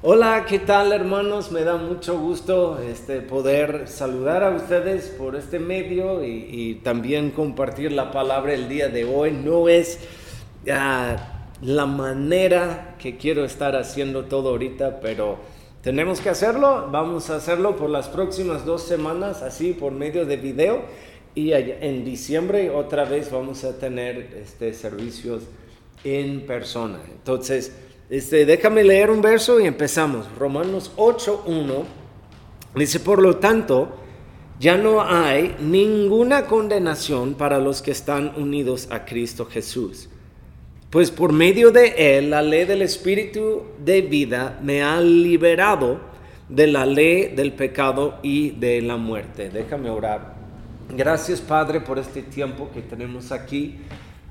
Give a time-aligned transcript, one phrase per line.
[0.00, 1.50] Hola, ¿qué tal hermanos?
[1.50, 7.90] Me da mucho gusto este, poder saludar a ustedes por este medio y, también compartir
[7.90, 9.32] la palabra el día de hoy.
[9.32, 9.98] No es
[10.68, 11.16] uh,
[11.62, 15.38] la manera que quiero estar haciendo todo ahorita, pero
[15.82, 16.90] tenemos que hacerlo.
[16.92, 20.82] Vamos a hacerlo por las próximas dos semanas, así por medio de video.
[21.34, 25.42] Y en diciembre otra vez vamos a tener este, servicios
[26.04, 27.00] en persona.
[27.10, 27.72] Entonces,
[28.10, 30.26] este, déjame leer un verso y empezamos.
[30.38, 31.84] Romanos 8.1
[32.74, 33.90] dice, por lo tanto,
[34.60, 40.08] ya no hay ninguna condenación para los que están unidos a Cristo Jesús.
[40.90, 46.00] Pues por medio de Él, la ley del Espíritu de vida me ha liberado
[46.48, 49.50] de la ley del pecado y de la muerte.
[49.50, 50.34] Déjame orar.
[50.96, 53.76] Gracias Padre por este tiempo que tenemos aquí.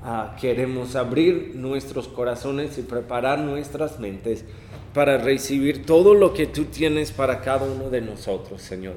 [0.04, 4.46] Ah, queremos abrir nuestros corazones y preparar nuestras mentes
[4.94, 8.96] para recibir todo lo que tú tienes para cada uno de nosotros, Señor.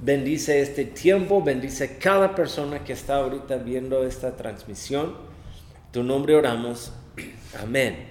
[0.00, 5.14] Bendice este tiempo, bendice cada persona que está ahorita viendo esta transmisión.
[5.92, 6.92] Tu nombre oramos.
[7.62, 8.08] Amén.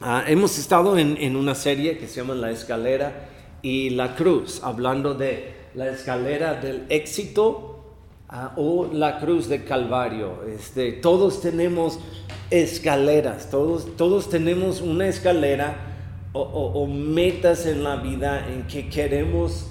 [0.00, 3.28] Ah, hemos estado en, en una serie que se llama La escalera
[3.62, 7.69] y la cruz, hablando de la escalera del éxito
[8.32, 10.44] Ah, o la cruz de Calvario.
[10.46, 11.98] Este, todos tenemos
[12.48, 15.88] escaleras, todos, todos tenemos una escalera
[16.32, 19.66] o, metas en la vida en que queremos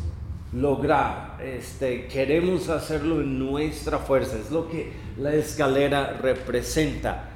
[0.51, 7.29] lograr, este, queremos hacerlo en nuestra fuerza, es lo que la escalera representa.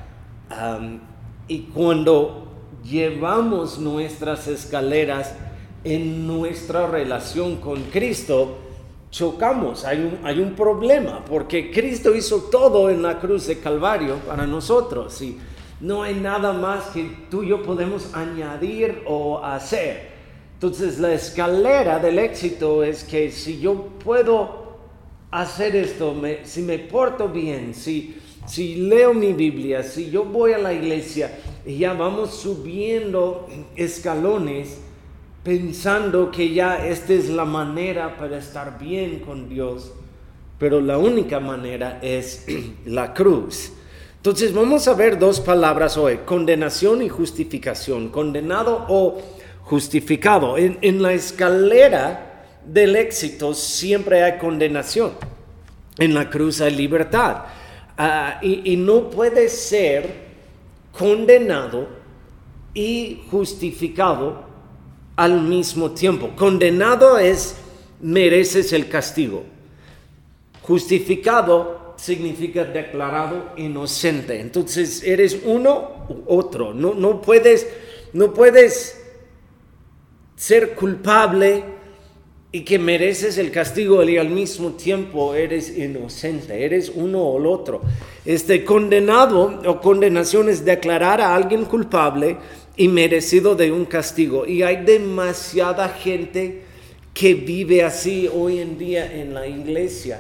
[1.47, 2.49] y cuando
[2.83, 5.33] llevamos nuestras escaleras
[5.85, 8.57] en nuestra relación con Cristo,
[9.13, 14.15] chocamos, hay un, hay un problema, porque Cristo hizo todo en la cruz de Calvario
[14.27, 15.37] para nosotros y
[15.79, 20.13] no hay nada más que tú y yo podemos añadir o hacer.
[20.55, 24.79] Entonces la escalera del éxito es que si yo puedo
[25.29, 30.57] hacer esto, si me porto bien, si, si leo mi Biblia, si yo voy a
[30.57, 34.79] la iglesia y ya vamos subiendo escalones,
[35.43, 39.91] pensando que ya esta es la manera para estar bien con Dios,
[40.57, 42.45] pero la única manera es
[42.85, 43.73] la cruz.
[44.15, 49.21] Entonces vamos a ver dos palabras hoy, condenación y justificación, condenado o
[49.63, 50.57] justificado.
[50.57, 55.11] En, la escalera del éxito siempre hay condenación,
[55.97, 57.43] en la cruz hay libertad.
[57.97, 60.23] Ah, y, y no puede ser
[60.97, 61.89] condenado
[62.73, 64.52] y justificado
[65.15, 66.31] al mismo tiempo.
[66.35, 67.55] Condenado es
[68.01, 69.43] mereces el castigo.
[70.61, 74.39] Justificado significa declarado inocente.
[74.39, 76.73] Entonces eres uno u otro.
[76.73, 77.67] No, no, puedes,
[78.13, 78.99] no puedes
[80.35, 81.63] ser culpable
[82.55, 87.47] y que mereces el castigo y al mismo tiempo eres inocente, eres uno o el
[87.47, 87.81] otro.
[88.25, 92.37] Este condenado o condenación es declarar a alguien culpable
[92.77, 94.45] y merecido de un castigo.
[94.45, 96.61] Y hay demasiada gente
[97.11, 100.19] que vive así hoy en día en la iglesia.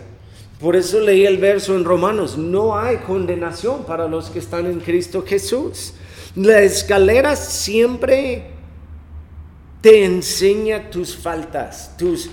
[0.59, 4.79] Por eso leí el verso en Romanos, no hay condenación para los que están en
[4.79, 5.93] Cristo Jesús.
[6.35, 8.52] La escalera siempre
[9.83, 12.29] te enseña tus faltas, tus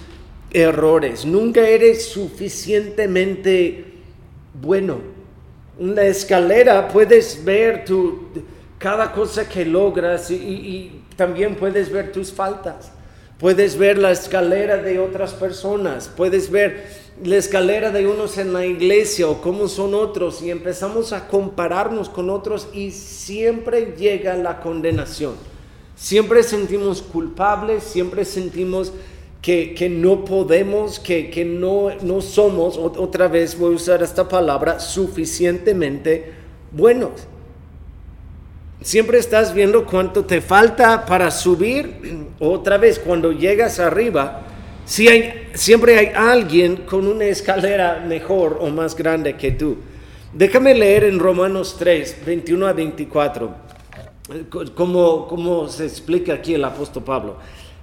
[0.52, 1.24] errores.
[1.24, 3.86] Nunca eres suficientemente
[4.62, 5.00] bueno.
[5.76, 8.28] En la escalera puedes ver tu
[8.78, 12.92] cada cosa que logras y, también puedes ver tus faltas.
[13.40, 16.86] Puedes ver la escalera de otras personas, puedes ver
[17.24, 22.08] la escalera de unos en la iglesia o cómo son otros y empezamos a compararnos
[22.08, 25.34] con otros y siempre llega la condenación.
[26.00, 28.90] Siempre sentimos culpables, siempre sentimos
[29.42, 34.80] que, no podemos, que, que no, no somos, otra vez voy a usar esta palabra,
[34.80, 36.32] suficientemente
[36.72, 37.10] buenos.
[38.80, 42.28] Siempre estás viendo cuánto te falta para subir.
[42.40, 44.40] Otra vez, cuando llegas arriba,
[44.86, 49.76] siempre hay alguien con una escalera mejor o más grande que tú.
[50.32, 53.54] Déjame leer en Romanos 3, 21 a 24,
[54.74, 57.36] como, como se explica aquí el apóstol Pablo.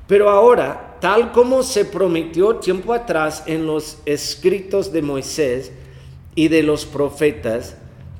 [0.08, 5.72] Pero ahora, tal como se prometió tiempo atrás en los escritos de Moisés
[6.36, 7.76] y de los profetas,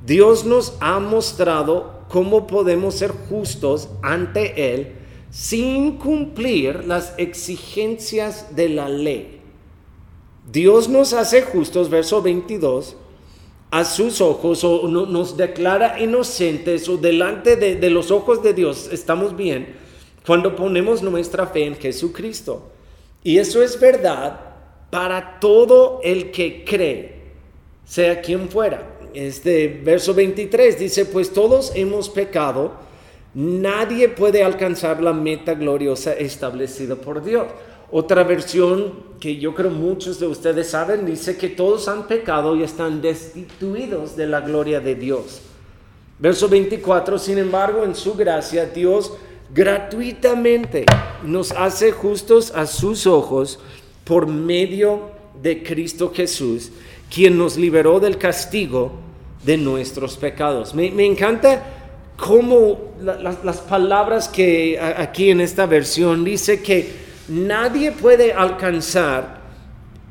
[0.06, 4.94] Dios nos ha mostrado cómo podemos ser justos ante Él
[5.30, 9.42] sin cumplir las exigencias de la ley.
[10.50, 12.96] Dios nos hace justos, verso 22,
[13.70, 18.90] a sus ojos o nos declara inocentes o delante de, de los ojos de Dios
[18.92, 19.76] estamos bien
[20.26, 22.70] cuando ponemos nuestra fe en Jesucristo.
[23.24, 24.40] Y eso es verdad
[24.90, 27.16] para todo el que cree,
[27.86, 28.98] sea quien fuera.
[29.14, 32.74] Este verso 23 dice, pues todos hemos pecado,
[33.34, 37.48] nadie puede alcanzar la meta gloriosa establecida por Dios.
[37.90, 42.64] Otra versión que yo creo muchos de ustedes saben dice que todos han pecado y
[42.64, 45.42] están destituidos de la gloria de Dios.
[46.20, 49.14] Verso 24, sin embargo, en su gracia Dios
[49.54, 50.86] gratuitamente
[51.24, 53.60] nos hace justos a sus ojos
[54.04, 55.12] por medio
[55.42, 56.72] de Cristo Jesús,
[57.14, 58.92] quien nos liberó del castigo
[59.46, 60.74] de nuestros pecados.
[60.74, 61.64] Me, encanta
[62.18, 69.38] cómo las palabras que aquí en esta versión dice que Nadie puede alcanzar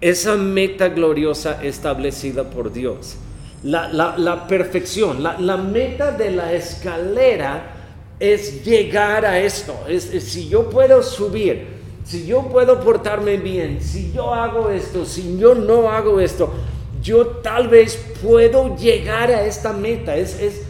[0.01, 3.17] esa meta gloriosa establecida por Dios.
[3.63, 7.73] La, perfección, la, meta de la escalera
[8.21, 9.75] es llegar a esto.
[9.89, 11.67] Es, si yo puedo subir,
[12.05, 16.53] si yo puedo portarme bien, si yo hago esto, si yo no hago esto,
[17.03, 20.15] yo tal vez puedo llegar a esta meta.
[20.17, 20.66] Es, es,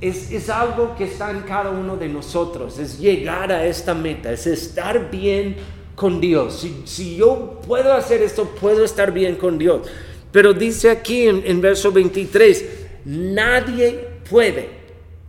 [0.00, 4.30] es, es, algo que está en cada uno de nosotros, es llegar a esta meta,
[4.30, 5.56] es estar bien
[5.94, 6.60] con Dios.
[6.60, 9.88] Si, si yo puedo hacer esto, puedo estar bien con Dios.
[10.30, 12.64] Pero dice aquí en, en verso 23,
[13.06, 14.68] nadie puede,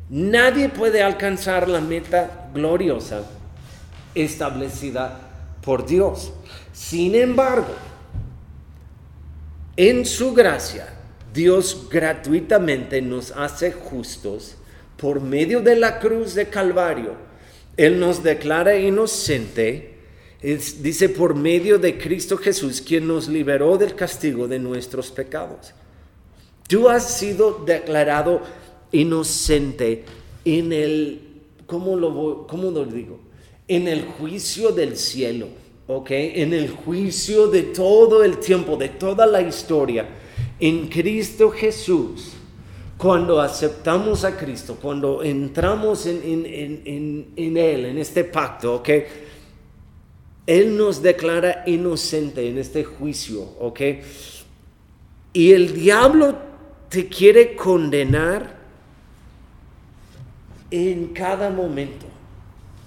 [0.10, 3.24] nadie puede alcanzar la meta gloriosa
[4.14, 5.20] establecida
[5.62, 6.32] por Dios.
[6.74, 7.74] Sin embargo,
[9.76, 10.94] en su gracia,
[11.34, 14.59] Dios gratuitamente nos hace justos
[15.00, 17.14] por medio de la cruz de Calvario,
[17.78, 19.96] Él nos declara inocente,
[20.42, 25.74] dice por medio de Cristo Jesús, quien nos liberó del castigo de nuestros pecados.
[26.68, 28.42] Tú has sido declarado
[28.92, 30.04] inocente
[30.44, 31.22] en el,
[31.66, 33.20] ¿cómo lo, cómo lo digo?
[33.68, 35.48] En el juicio del cielo,
[35.88, 36.12] ¿ok?
[36.12, 40.08] En el juicio de todo el tiempo, de toda la historia.
[40.60, 42.34] En Cristo Jesús
[43.00, 48.90] cuando aceptamos a Cristo, cuando entramos en, en, Él, en este pacto, ¿ok?
[50.46, 53.80] Él nos declara inocente en este juicio, ¿ok?
[55.32, 56.36] Y el diablo
[56.90, 58.58] te quiere condenar
[60.70, 62.06] en cada momento.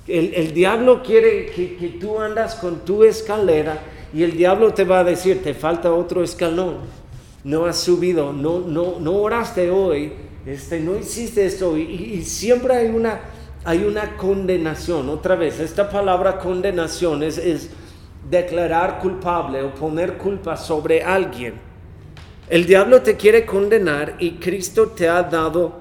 [0.07, 3.83] El, diablo quiere que, que tú andas con tu escalera
[4.13, 7.02] y el diablo te va a decir, te falta otro escalón
[7.45, 10.13] no has subido, no, no, no oraste hoy,
[10.47, 11.77] este, no hiciste esto.
[11.77, 13.21] Y, siempre hay una,
[13.65, 15.09] hay una condenación.
[15.09, 17.71] Otra vez, esta palabra condenación es, es
[18.29, 21.55] declarar culpable o poner culpa sobre alguien.
[22.49, 25.81] El diablo te quiere condenar y Cristo te ha dado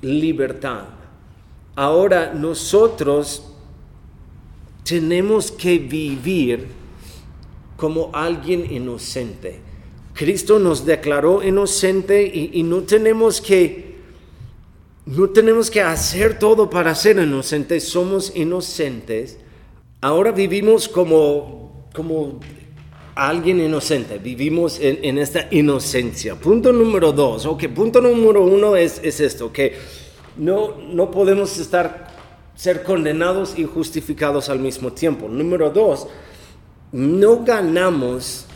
[0.00, 0.84] libertad.
[1.76, 3.50] Ahora nosotros
[4.84, 6.68] tenemos que vivir
[7.76, 9.60] como alguien inocente.
[10.14, 13.94] Cristo nos declaró inocente y, no tenemos que
[15.06, 19.38] no tenemos que hacer todo para ser inocentes, somos inocentes.
[20.00, 22.40] Ahora vivimos como, como
[23.14, 26.36] alguien inocente, vivimos en, esta inocencia.
[26.36, 29.74] Punto número dos, ok, punto número uno es, es esto, que
[30.36, 32.06] no, no podemos estar,
[32.54, 35.28] ser condenados y justificados al mismo tiempo.
[35.28, 36.06] Número dos,
[36.92, 38.46] no ganamos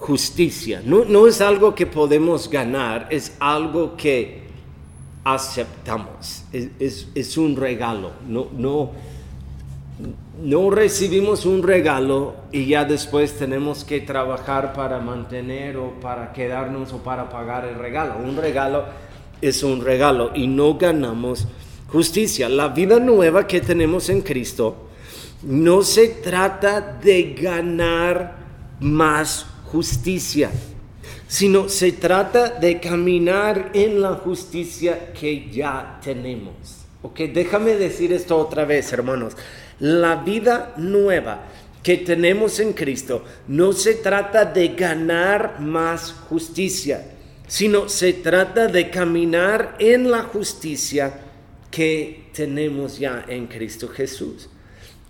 [0.00, 0.82] justicia.
[0.84, 4.44] No, es algo que podemos ganar, es algo que
[5.24, 6.44] aceptamos.
[6.52, 8.12] Es, un regalo.
[8.26, 8.92] No, no,
[10.42, 16.94] no recibimos un regalo y ya después tenemos que trabajar para mantener o para quedarnos
[16.94, 18.16] o para pagar el regalo.
[18.24, 18.84] Un regalo
[19.42, 21.46] es un regalo y no ganamos
[21.88, 22.48] justicia.
[22.48, 24.88] La vida nueva que tenemos en Cristo
[25.42, 28.38] no se trata de ganar
[28.80, 30.50] más justicia,
[31.28, 36.54] sino se trata de caminar en la justicia que ya tenemos.
[37.02, 39.34] Ok, déjame decir esto otra vez, hermanos.
[39.78, 41.44] La vida nueva
[41.82, 47.06] que tenemos en Cristo no se trata de ganar más justicia,
[47.46, 51.20] sino se trata de caminar en la justicia
[51.70, 54.50] que tenemos ya en Cristo Jesús.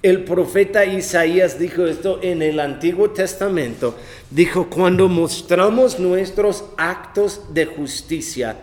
[0.03, 3.95] El profeta Isaías dijo esto en el Antiguo Testamento.
[4.31, 8.57] Dijo, cuando mostramos nuestros actos de justicia,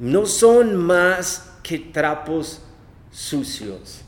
[0.00, 2.60] no son más que trapos
[3.12, 4.00] sucios.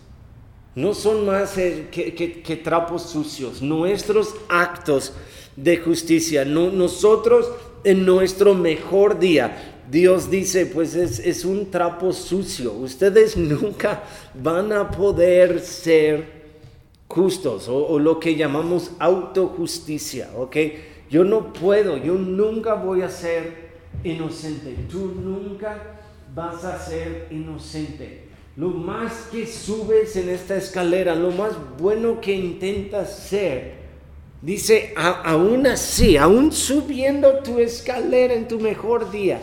[0.74, 3.62] No son más que, trapos sucios.
[3.62, 5.12] Nuestros actos
[5.54, 6.44] de justicia.
[6.44, 7.48] nosotros
[7.84, 12.72] en nuestro mejor día Dios dice, pues es, un trapo sucio.
[12.72, 14.04] Ustedes nunca
[14.34, 16.39] van a poder ser
[17.10, 20.56] justos o, lo que llamamos autojusticia, ¿ok?
[21.10, 23.70] Yo no puedo, yo nunca voy a ser
[24.04, 24.76] inocente.
[24.88, 25.98] Tú nunca
[26.32, 28.28] vas a ser inocente.
[28.56, 33.74] Lo más que subes en esta escalera, lo más bueno que intentas ser,
[34.40, 39.40] dice, aún así, aún subiendo tu escalera en tu mejor día,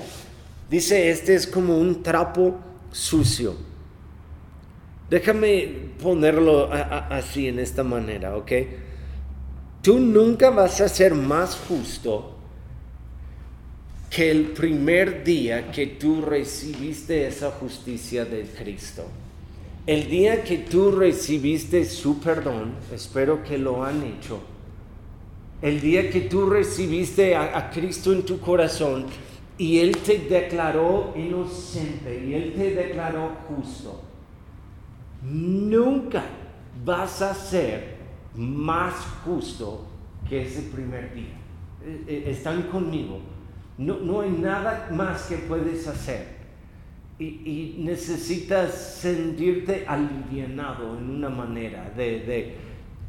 [0.69, 2.55] dice, este es como un trapo
[2.91, 3.55] sucio.
[5.09, 8.51] Déjame ponerlo así en esta manera, ¿ok?
[9.81, 12.37] Tú nunca vas a ser más justo
[14.09, 19.05] que el primer día que tú recibiste esa justicia de Cristo.
[19.85, 24.39] El día que tú recibiste su perdón, espero que lo han hecho.
[25.61, 29.05] El día que tú recibiste a, Cristo en tu corazón
[29.57, 34.01] y Él te declaró inocente y Él te declaró justo,
[35.21, 36.23] nunca
[36.85, 37.97] vas a ser
[38.35, 38.93] más
[39.25, 39.85] justo
[40.27, 41.37] que ese primer día.
[41.83, 43.21] Eh, eh, están conmigo
[43.77, 46.37] no, hay nada más que puedes hacer.
[47.19, 52.55] Y, necesitas sentirte alivianado en una manera de,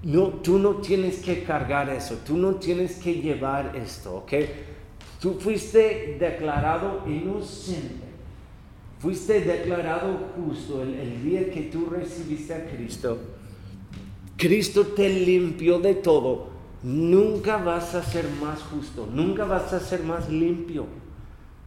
[0.02, 4.32] no, tú no tienes que cargar eso, tú no tienes que llevar esto, ¿ok?
[5.20, 8.06] Tú fuiste declarado inocente,
[8.98, 13.18] fuiste declarado justo el, día que tú recibiste a Cristo.
[14.36, 20.02] Cristo te limpió de todo nunca vas a ser más justo, nunca vas a ser
[20.02, 20.86] más limpio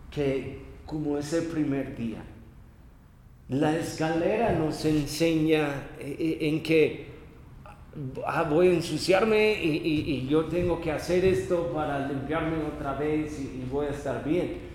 [0.10, 2.24] que como ese primer día.
[3.50, 7.08] La escalera nos enseña eh, eh, en que
[8.26, 13.66] ah, voy a ensuciarme y, yo tengo que hacer esto para limpiarme otra vez y,
[13.70, 14.71] voy a estar bien.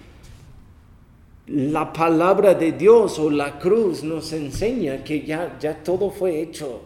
[1.48, 6.82] La palabra de Dios o la cruz nos enseña que ya, ya todo fue hecho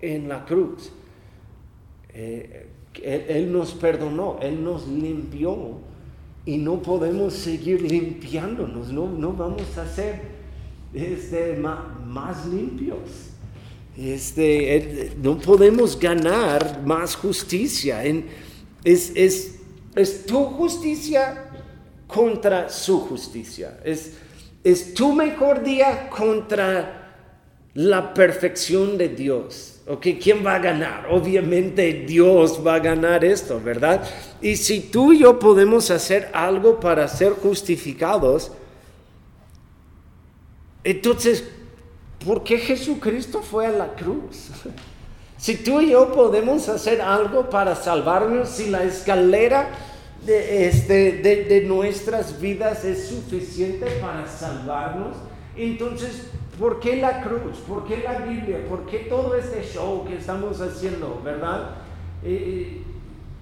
[0.00, 0.92] en la cruz.
[2.10, 2.66] Eh,
[3.02, 5.78] él, nos perdonó, Él nos limpió
[6.44, 10.20] y no podemos seguir limpiándonos, no, no vamos a ser
[10.94, 13.30] este, más, limpios.
[13.96, 18.04] Este, no podemos ganar más justicia.
[18.04, 19.60] es, es,
[19.96, 21.45] es tu justicia
[22.06, 23.78] contra su justicia.
[23.84, 24.12] Es,
[24.62, 27.06] es tu mejor día contra
[27.74, 29.72] la perfección de Dios.
[29.88, 30.06] ¿Ok?
[30.20, 31.06] ¿Quién va a ganar?
[31.10, 34.02] Obviamente Dios va a ganar esto, ¿verdad?
[34.40, 38.50] Y si tú y yo podemos hacer algo para ser justificados,
[40.82, 41.44] entonces,
[42.24, 44.50] ¿por qué Jesucristo fue a la cruz?
[45.38, 49.68] Si tú y yo podemos hacer algo para salvarnos, si la escalera
[50.26, 55.16] de, este, de, de nuestras vidas es suficiente para salvarnos,
[55.56, 57.58] entonces ¿Por qué la cruz?
[57.68, 58.66] ¿Por qué la Biblia?
[58.66, 61.72] ¿Por qué todo este show que estamos haciendo, verdad?
[62.24, 62.82] Eh, eh,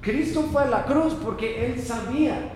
[0.01, 2.51] Cristo fue a la cruz porque Él sabía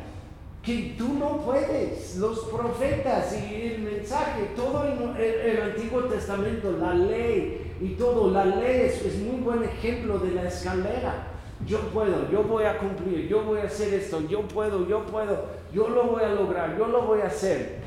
[0.60, 2.16] que tú no puedes.
[2.16, 8.86] Los profetas y el mensaje, todo el, Antiguo Testamento, la ley y todo, la ley
[8.86, 11.37] es, es muy buen ejemplo de la escalera.
[11.68, 15.44] Yo puedo, yo voy a cumplir, yo voy a hacer esto, yo puedo, yo puedo,
[15.72, 17.80] yo lo voy a lograr, yo lo voy a hacer.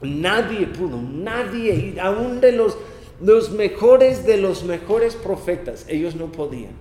[0.00, 2.78] Nadie pudo, nadie, aún de los,
[3.20, 6.72] los mejores de los mejores profetas, ellos no podían.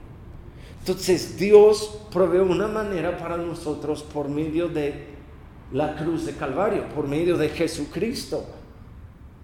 [0.80, 5.08] Entonces Dios provee una manera para nosotros por medio de
[5.74, 8.46] la cruz de Calvario, por medio de Jesucristo.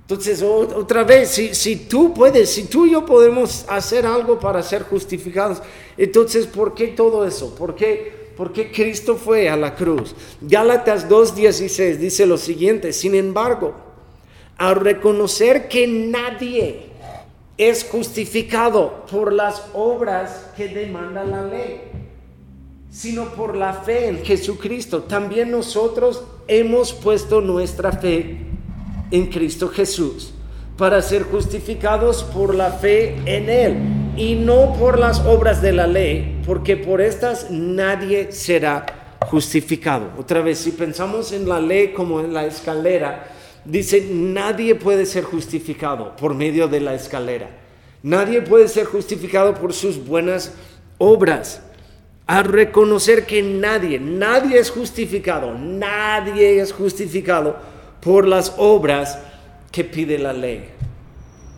[0.07, 4.83] Entonces, otra vez, si, tú puedes, si tú y yo podemos hacer algo para ser
[4.83, 5.63] justificados,
[5.97, 7.55] entonces, ¿por qué todo eso?
[7.55, 10.13] ¿Por qué porque Cristo fue a la cruz.
[10.41, 13.73] Gálatas 2.16 dice lo siguiente, sin embargo,
[14.57, 16.87] al reconocer que nadie
[17.57, 21.81] es justificado por las obras que demanda la ley,
[22.89, 28.37] sino por la fe en Jesucristo, también nosotros hemos puesto nuestra fe
[29.11, 30.33] en Cristo Jesús
[30.77, 33.77] para ser justificados por la fe en Él
[34.17, 38.85] y no por las obras de la ley, porque por estas nadie será
[39.21, 40.11] justificado.
[40.17, 43.27] Otra vez, si pensamos en la ley como en la escalera,
[43.63, 47.49] dice, nadie puede ser justificado por medio de la escalera.
[48.03, 50.53] Nadie puede ser justificado por sus buenas
[50.97, 51.61] obras.
[52.27, 57.74] A reconocer que nadie, nadie es justificado, nadie es justificado
[58.05, 59.19] por las obras
[59.71, 60.63] que pide la ley.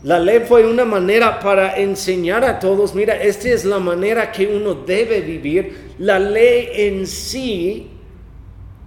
[0.03, 4.47] La ley fue una manera para enseñar a todos, mira, esta es la manera que
[4.47, 5.95] uno debe vivir.
[5.99, 7.89] La ley en sí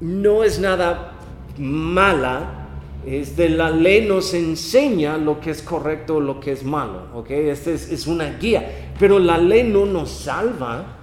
[0.01, 1.13] no es nada
[1.59, 2.69] mala,
[3.05, 7.31] de la ley nos enseña lo que es correcto, lo que es malo, ¿ok?
[7.31, 11.00] Esta es, es, una guía, pero la ley no nos salva.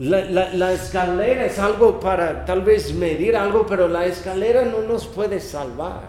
[0.00, 5.40] La, escalera es algo para tal vez medir algo, pero la escalera no nos puede
[5.40, 6.08] salvar.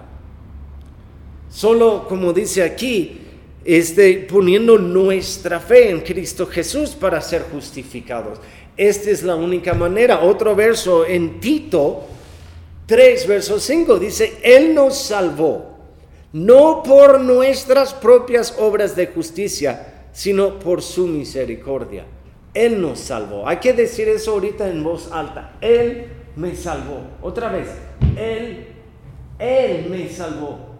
[1.49, 3.19] Solo, como dice aquí,
[3.65, 8.39] este, poniendo nuestra fe en Cristo Jesús para ser justificados.
[8.77, 10.21] Esta es la única manera.
[10.21, 12.05] Otro verso en Tito
[12.85, 15.77] 3, verso 5 dice, Él nos salvó,
[16.31, 22.05] no por nuestras propias obras de justicia, sino por su misericordia.
[22.53, 23.47] Él nos salvó.
[23.47, 25.53] Hay que decir eso ahorita en voz alta.
[25.61, 27.01] Él me salvó.
[27.21, 27.67] Otra vez,
[28.17, 28.67] Él,
[29.39, 30.71] Él me salvó.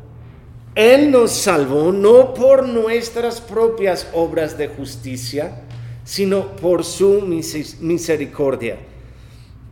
[0.75, 5.63] Él nos salvó no por nuestras propias obras de justicia,
[6.03, 7.21] sino por su
[7.79, 8.77] misericordia.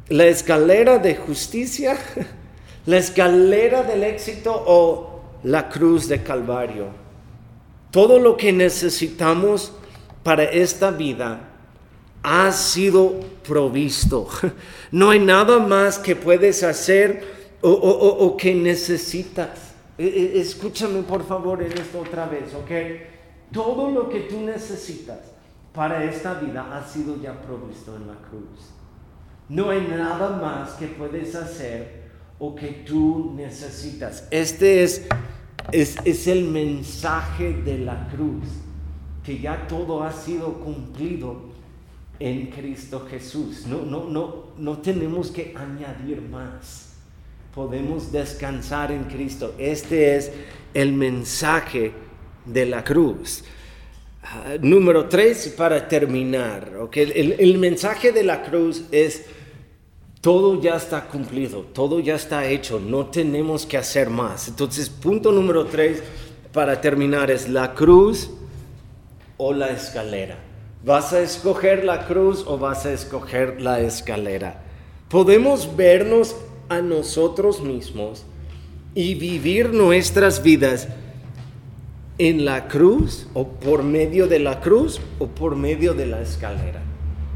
[0.10, 1.98] La escalera de justicia,
[2.86, 6.88] la escalera del éxito o la cruz de Calvario.
[7.92, 9.74] Todo lo que necesitamos
[10.24, 11.49] para esta vida
[12.24, 14.28] ha sido provisto.
[14.92, 17.24] No hay nada más que puedes hacer
[17.62, 19.76] o, o que necesitas.
[20.00, 22.72] E, e, escúchame por favor en esto otra vez, ¿ok?
[23.52, 25.20] Todo lo que tú necesitas
[25.74, 28.72] para esta vida ha sido ya provisto en la cruz.
[29.48, 32.10] No hay nada más que puedes hacer
[32.40, 34.28] o que tú necesitas.
[34.32, 35.06] Este es,
[35.72, 38.46] es, es el mensaje de la cruz,
[39.24, 41.49] que ya todo ha sido cumplido
[42.20, 43.66] en Cristo Jesús.
[43.66, 46.90] No, no, no, no tenemos que añadir más
[47.54, 49.54] podemos descansar en Cristo.
[49.58, 50.32] Este es
[50.74, 51.92] el mensaje
[52.46, 53.44] de la cruz.
[54.24, 59.26] Ah, número tres, para terminar, okay, el, el mensaje de la cruz es
[60.22, 64.48] todo ya está cumplido, todo ya está hecho, no tenemos que hacer más.
[64.50, 66.04] Entonces, punto número tres
[66.54, 68.30] para terminar es la cruz
[69.38, 70.49] o la escalera.
[70.84, 74.62] ¿Vas a escoger la cruz o vas a escoger la escalera?
[75.10, 76.38] Podemos vernos
[76.70, 78.24] a nosotros mismos
[78.96, 80.88] y vivir nuestras vidas
[82.18, 86.82] en la cruz o por medio de la cruz o por medio de la escalera.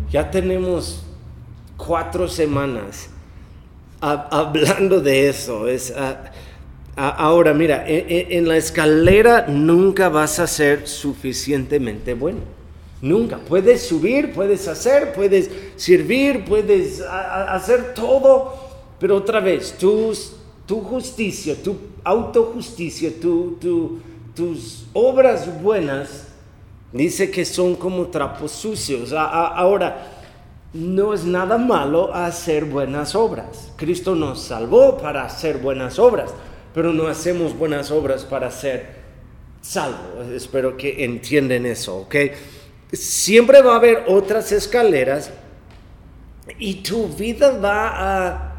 [0.10, 1.04] Ya tenemos
[1.76, 3.10] cuatro semanas
[4.00, 5.68] hablando de eso.
[5.68, 5.94] Es,
[6.96, 12.62] ahora, mira, en, e, en la escalera nunca vas a ser suficientemente bueno.
[13.04, 13.38] Nunca.
[13.38, 18.63] Puedes subir, puedes hacer, puedes servir, puedes hacer todo
[19.04, 23.58] pero otra vez, tu justicia, tu autojusticia, tu,
[24.34, 26.30] tus obras buenas,
[26.94, 29.12] dice que son como trapos sucios.
[29.12, 30.08] Ahora,
[30.74, 33.74] no es nada malo hacer buenas obras.
[33.76, 36.34] Cristo nos salvó para hacer buenas obras,
[36.74, 39.04] pero no hacemos buenas obras para ser
[39.60, 40.30] salvos.
[40.34, 42.16] Espero que entiendan eso, ¿ok?
[42.94, 45.32] Siempre va a haber otras escaleras
[46.58, 48.50] y tu vida va a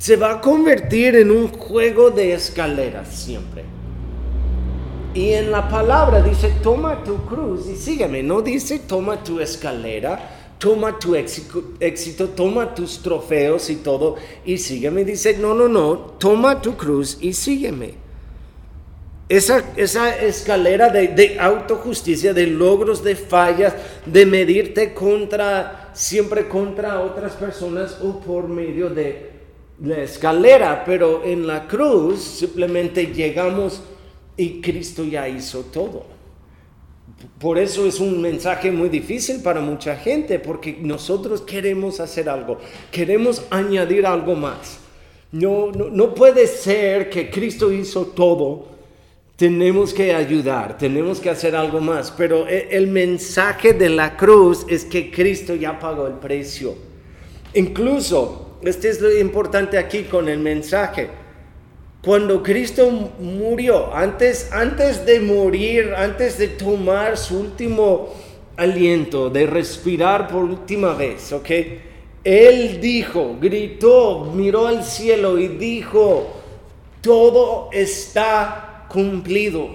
[0.00, 3.64] se va a convertir en un juego de escaleras siempre.
[5.12, 8.22] Y en la palabra dice, toma tu cruz y sígueme.
[8.22, 14.16] No dice, toma tu escalera, toma tu éxito, toma tus trofeos y todo
[14.46, 15.04] y sígueme.
[15.04, 17.94] Dice, no, no, no, toma tu cruz y sígueme.
[19.30, 23.72] Esa, esa escalera de, de autojusticia, de logros, de fallas,
[24.04, 29.30] de medirte contra, siempre contra otras personas o por medio de
[29.84, 33.80] la escalera, pero en la cruz simplemente llegamos
[34.36, 36.06] y Cristo ya hizo todo.
[37.38, 42.58] Por eso es un mensaje muy difícil para mucha gente, porque nosotros queremos hacer algo,
[42.90, 44.80] queremos añadir algo más.
[45.30, 48.79] No, no, no puede ser que Cristo hizo todo,
[49.40, 54.66] tenemos que ayudar, tenemos que hacer algo más, pero e, el mensaje de la cruz
[54.68, 56.74] es que Cristo ya pagó el precio.
[57.54, 61.08] Incluso este es lo importante aquí con el mensaje.
[62.04, 68.10] Cuando Cristo murió, antes, antes de morir, antes de tomar su último
[68.58, 71.50] aliento, de respirar por última vez, ¿ok?
[72.22, 76.26] Él dijo, gritó, miró al cielo y dijo,
[77.00, 79.70] todo está cumplido,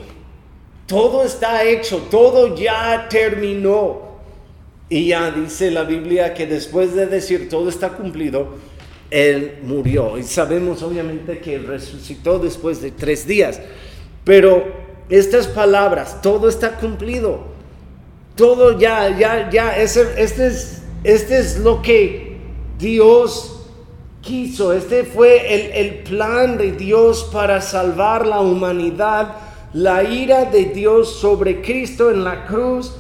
[0.86, 4.06] todo está hecho, todo ya terminó.
[4.88, 8.50] Y ya dice la Biblia que después de decir todo está cumplido,
[9.10, 10.18] él murió.
[10.18, 13.60] Y sabemos obviamente que resucitó después de tres días.
[14.24, 14.64] Pero
[15.10, 17.46] estas palabras, todo está cumplido.
[18.36, 22.38] Todo ya, ya, ya, este, es, este es lo que
[22.78, 23.55] Dios
[24.26, 29.36] quiso, este fue el, el plan de Dios para salvar la humanidad.
[29.74, 32.94] La ira de Dios sobre Cristo en la cruz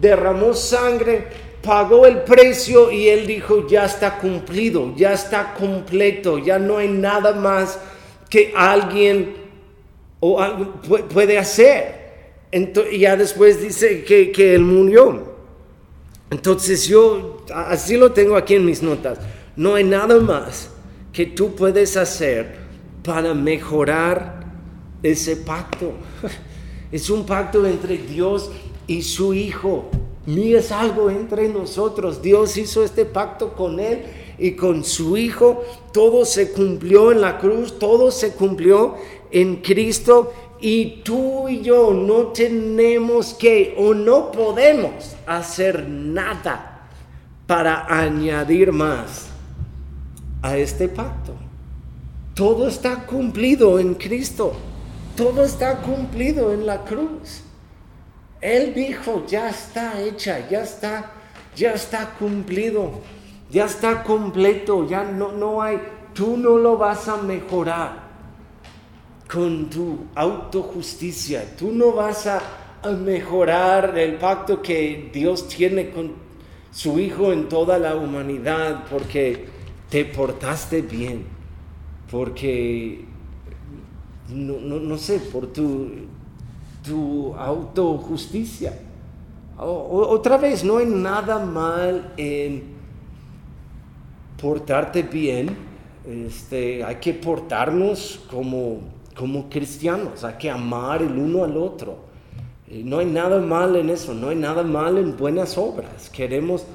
[0.00, 1.26] derramó sangre,
[1.62, 6.88] pagó el precio y él dijo, ya está cumplido, ya está completo, ya no hay
[6.88, 7.78] nada más
[8.28, 9.34] que alguien
[10.20, 10.38] o
[11.12, 12.06] puede hacer.
[12.50, 15.36] Entonces, ya después dice que, que él murió.
[16.30, 19.18] Entonces yo, así lo tengo aquí en mis notas,
[19.56, 20.70] no hay nada más
[21.12, 22.56] que tú puedes hacer
[23.02, 24.44] para mejorar
[25.02, 25.92] ese pacto.
[26.92, 28.48] Es un pacto entre Dios
[28.86, 29.90] y su Hijo.
[30.26, 32.22] Ni es algo entre nosotros.
[32.22, 34.04] Dios hizo este pacto con Él
[34.38, 35.64] y con su Hijo.
[35.92, 38.94] Todo se cumplió en la cruz, todo se cumplió
[39.32, 40.32] en Cristo.
[40.60, 46.88] Y tú y yo no tenemos que o no podemos hacer nada
[47.48, 49.35] para añadir más
[50.46, 51.34] a este pacto.
[52.34, 54.54] Todo está cumplido en Cristo.
[55.16, 57.42] Todo está cumplido en la cruz.
[58.40, 61.12] Él dijo, ya está hecha, ya está,
[61.56, 63.00] ya está cumplido,
[63.50, 65.80] ya está completo, ya no, no hay,
[66.12, 68.06] tú no lo vas a mejorar
[69.32, 72.42] con tu autojusticia, tú no vas a,
[72.82, 76.12] a mejorar el pacto que Dios tiene con
[76.70, 79.55] su Hijo en toda la humanidad porque
[79.88, 81.24] te portaste bien,
[82.10, 83.04] porque,
[84.28, 85.88] no, no, sé, por tu,
[86.84, 88.78] tu autojusticia.
[89.58, 92.76] otra vez, no hay nada mal en
[94.40, 95.56] portarte bien,
[96.06, 98.80] este, hay que portarnos como,
[99.16, 102.06] como cristianos, hay que amar el uno al otro.
[102.68, 106.10] Eh, no hay nada mal en eso, no hay nada mal en buenas obras.
[106.10, 106.66] Queremos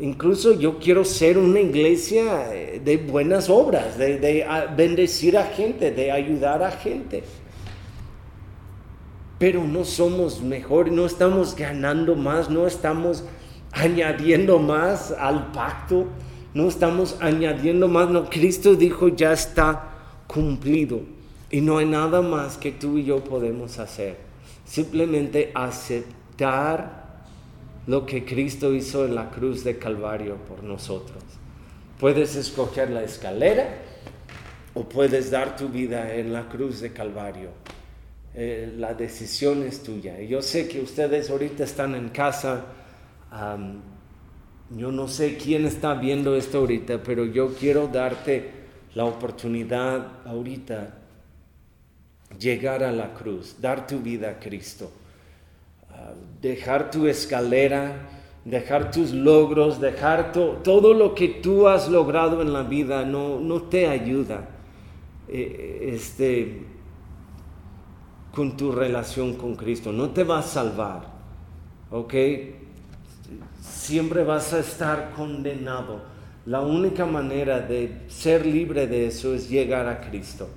[0.00, 6.12] Incluso yo quiero ser una iglesia eh, de buenas obras, de, bendecir a gente, de
[6.12, 7.24] ayudar a gente.
[9.40, 13.24] Pero no somos mejor, no estamos ganando más, no estamos
[13.72, 16.06] añadiendo más al pacto,
[16.54, 18.08] no estamos añadiendo más.
[18.08, 19.94] No, Cristo dijo ya está
[20.28, 21.00] cumplido
[21.50, 24.16] y no hay nada más que tú y yo podemos hacer.
[24.64, 27.07] Simplemente aceptar
[27.88, 31.22] lo que Cristo hizo en la cruz de Calvario por nosotros.
[31.98, 33.66] Puedes escoger la escalera
[34.74, 37.48] o puedes dar tu vida en la cruz de Calvario.
[38.34, 40.20] Eh, la decisión es tuya.
[40.20, 42.66] Yo sé que ustedes ahorita están en casa.
[44.70, 48.50] yo no sé quién está viendo esto ahorita, pero yo quiero darte
[48.94, 50.94] la oportunidad ahorita
[52.38, 54.92] llegar a la cruz, dar tu vida a Cristo
[56.40, 58.08] dejar tu escalera,
[58.44, 63.62] dejar tus logros, dejar todo lo que tú has logrado en la vida no, no
[63.62, 64.48] te ayuda
[65.28, 66.62] eh, este,
[68.32, 71.02] con tu relación con Cristo, no te va a salvar,
[71.90, 72.14] ¿ok?
[73.60, 76.00] Siempre vas a estar condenado.
[76.46, 80.48] La única manera de ser libre de eso es llegar a Cristo.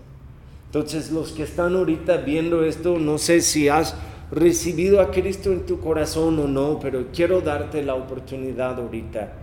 [0.68, 3.94] Entonces los que están ahorita viendo esto, no sé si has
[4.32, 9.34] recibido a Cristo en tu corazón o no, pero quiero darte la oportunidad ahorita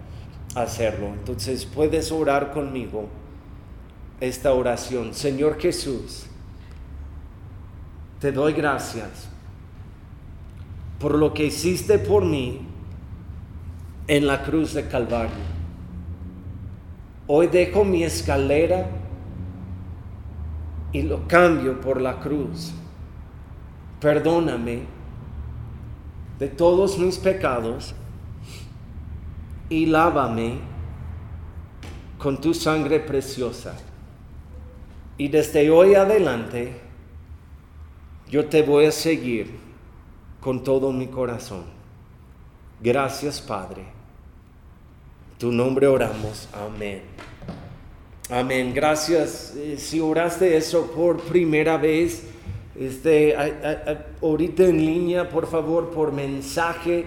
[0.55, 1.09] hacerlo.
[1.09, 3.07] Entonces puedes orar conmigo
[4.21, 5.13] esta oración.
[5.13, 6.27] Señor Jesús,
[8.19, 9.29] te doy gracias
[10.99, 12.61] por lo que hiciste por mí
[14.09, 15.59] en la cruz de Calvario.
[17.27, 18.89] Hoy dejo mi escalera
[20.93, 22.73] y lo cambio por la cruz
[24.01, 24.83] perdóname
[26.39, 27.95] de todos mis pecados
[29.69, 30.59] y lávame
[32.19, 33.77] con tu sangre preciosa.
[35.17, 36.81] Y desde hoy adelante
[38.31, 39.59] yo te voy a seguir
[40.41, 41.65] con todo mi corazón.
[42.81, 43.83] Gracias Padre.
[45.39, 46.49] Tu nombre oramos.
[46.53, 47.03] Amén.
[48.31, 48.73] Amén.
[48.75, 49.55] Gracias.
[49.57, 52.25] Eh, si oraste eso por primera vez,
[52.79, 53.35] este,
[54.23, 57.07] ahorita en línea, por favor, por mensaje,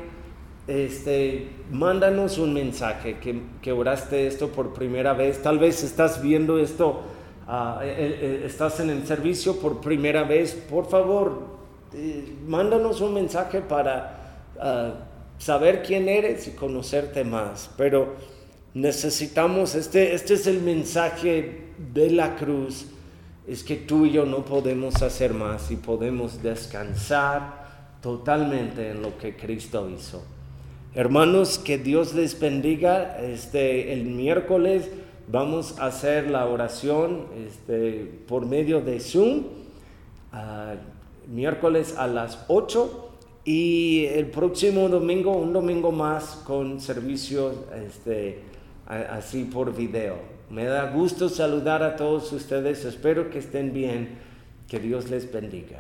[0.68, 3.18] este, mándanos un mensaje
[3.62, 5.42] que, oraste esto por primera vez.
[5.42, 7.02] Tal vez estás viendo esto,
[7.48, 10.54] ah, eh, eh, eh, estás en el servicio por primera vez.
[10.54, 11.62] Por favor,
[12.46, 14.94] mándanos un mensaje para ah,
[15.38, 17.70] saber quién eres y conocerte más.
[17.78, 18.16] Pero
[18.74, 22.88] necesitamos, este, este es el mensaje de la cruz
[23.48, 29.18] es que tú y yo no podemos hacer más y podemos descansar totalmente en lo
[29.18, 30.24] que Cristo hizo.
[30.94, 33.18] Hermanos, que Dios les bendiga.
[33.20, 34.90] Este, el miércoles
[35.32, 39.44] Vamos a hacer la oración este, por medio de Zoom,
[40.34, 43.12] uh, miércoles a las 8
[43.46, 47.56] y el próximo domingo, un domingo más con servicios
[47.88, 48.40] este,
[48.86, 50.16] así por video.
[50.52, 54.20] Me da gusto saludar a todos ustedes, espero que estén bien,
[54.68, 55.80] que Dios les bendiga.